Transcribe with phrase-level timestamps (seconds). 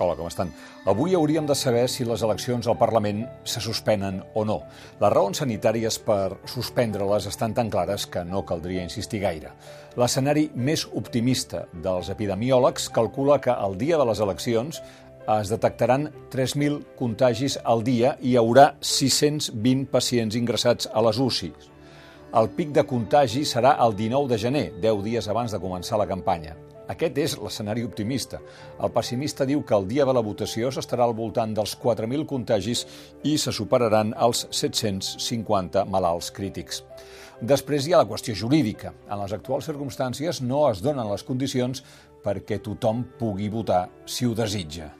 [0.00, 0.48] Hola, com estan?
[0.88, 4.62] Avui hauríem de saber si les eleccions al Parlament se suspenen o no.
[4.96, 9.52] Les raons sanitàries per suspendre-les estan tan clares que no caldria insistir gaire.
[10.00, 14.80] L'escenari més optimista dels epidemiòlegs calcula que el dia de les eleccions
[15.36, 21.68] es detectaran 3.000 contagis al dia i hi haurà 620 pacients ingressats a les UCIs.
[22.40, 26.08] El pic de contagi serà el 19 de gener, 10 dies abans de començar la
[26.08, 26.56] campanya.
[26.90, 28.40] Aquest és l'escenari optimista.
[28.82, 32.84] El pessimista diu que el dia de la votació s'estarà al voltant dels 4.000 contagis
[33.22, 36.82] i se superaran els 750 malalts crítics.
[37.40, 38.90] Després hi ha la qüestió jurídica.
[39.08, 41.84] En les actuals circumstàncies no es donen les condicions
[42.24, 44.90] perquè tothom pugui votar si ho desitja.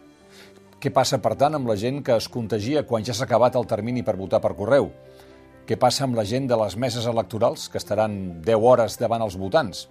[0.80, 3.66] Què passa, per tant, amb la gent que es contagia quan ja s'ha acabat el
[3.68, 4.88] termini per votar per correu?
[5.68, 9.36] Què passa amb la gent de les meses electorals, que estaran 10 hores davant els
[9.36, 9.84] votants?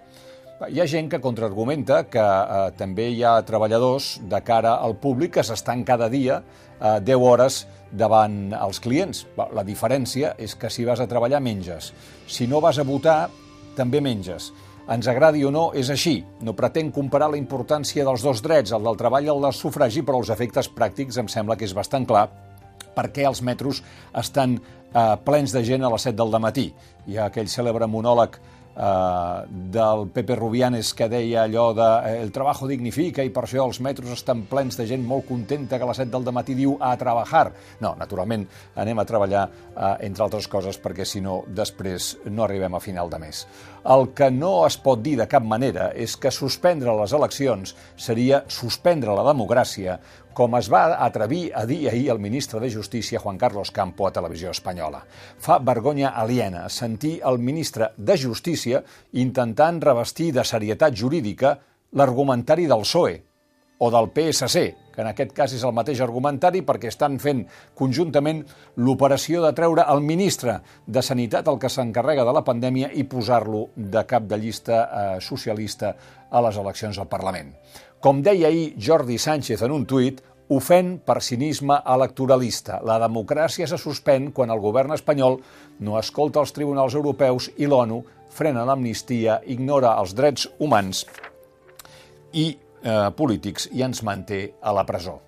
[0.60, 5.38] Hi ha gent que contraargumenta que eh, també hi ha treballadors de cara al públic
[5.38, 7.62] que s'estan cada dia eh, 10 hores
[7.96, 9.22] davant els clients.
[9.56, 11.94] La diferència és que si vas a treballar menges.
[12.28, 13.30] Si no vas a votar,
[13.78, 14.50] també menges.
[14.92, 16.18] Ens agradi o no, és així.
[16.44, 20.04] No pretenc comparar la importància dels dos drets, el del treball i el del sufragi,
[20.04, 22.28] però els efectes pràctics em sembla que és bastant clar
[22.90, 23.80] perquè els metros
[24.12, 26.68] estan eh, plens de gent a les 7 del matí.
[27.08, 28.36] Hi ha aquell cèlebre monòleg
[28.76, 33.66] eh, del Pepe Rubianes que deia allò de eh, el trabajo dignifica i per això
[33.66, 36.76] els metros estan plens de gent molt contenta que a les 7 del matí diu
[36.80, 37.50] a treballar.
[37.80, 38.46] No, naturalment
[38.76, 43.10] anem a treballar eh, entre altres coses perquè si no després no arribem a final
[43.10, 43.44] de mes.
[43.90, 48.44] El que no es pot dir de cap manera és que suspendre les eleccions seria
[48.48, 49.98] suspendre la democràcia
[50.34, 54.12] com es va atrevir a dir ahir el ministre de Justícia, Juan Carlos Campo, a
[54.12, 55.02] Televisió Espanyola.
[55.38, 61.58] Fa vergonya aliena sentir el ministre de Justícia intentant revestir de serietat jurídica
[61.92, 63.18] l'argumentari del PSOE
[63.80, 67.46] o del PSC, que en aquest cas és el mateix argumentari perquè estan fent
[67.78, 68.42] conjuntament
[68.84, 73.70] l'operació de treure el ministre de Sanitat, el que s'encarrega de la pandèmia, i posar-lo
[73.74, 75.94] de cap de llista eh, socialista
[76.28, 77.54] a les eleccions al Parlament.
[78.00, 82.78] Com deia ahir Jordi Sánchez en un tuit, ho fent per cinisme electoralista.
[82.80, 85.36] La democràcia se suspèn quan el govern espanyol
[85.84, 88.00] no escolta els tribunals europeus i l'ONU,
[88.32, 91.04] frena l'amnistia, ignora els drets humans
[92.32, 95.18] i eh, polítics i ens manté a la presó.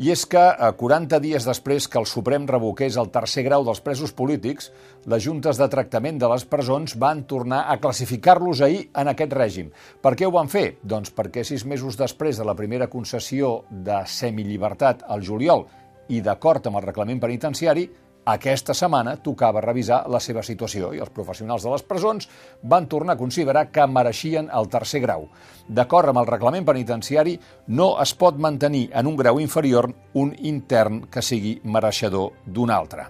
[0.00, 0.40] I és que,
[0.80, 4.70] 40 eh, dies després que el Suprem revoqués el tercer grau dels presos polítics,
[5.04, 9.68] les juntes de tractament de les presons van tornar a classificar-los ahir en aquest règim.
[10.00, 10.78] Per què ho van fer?
[10.80, 15.66] Doncs perquè sis mesos després de la primera concessió de semillibertat al juliol
[16.08, 17.84] i d'acord amb el reglament penitenciari,
[18.24, 22.28] aquesta setmana tocava revisar la seva situació i els professionals de les presons
[22.62, 25.26] van tornar a considerar que mereixien el tercer grau.
[25.66, 27.38] D'acord amb el reglament penitenciari,
[27.68, 33.08] no es pot mantenir en un grau inferior un intern que sigui mereixedor d'un altre.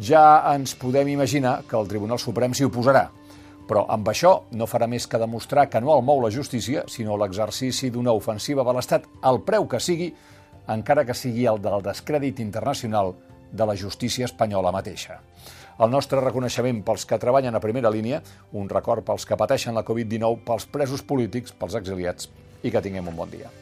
[0.00, 3.10] Ja ens podem imaginar que el Tribunal Suprem s'hi oposarà,
[3.68, 7.16] però amb això no farà més que demostrar que no el mou la justícia, sinó
[7.16, 10.10] l'exercici d'una ofensiva de l'Estat al preu que sigui,
[10.72, 13.14] encara que sigui el del descrèdit internacional
[13.52, 15.20] de la justícia espanyola mateixa.
[15.82, 19.86] El nostre reconeixement pels que treballen a primera línia, un record pels que pateixen la
[19.88, 22.30] Covid-19, pels presos polítics, pels exiliats
[22.62, 23.61] i que tinguem un bon dia.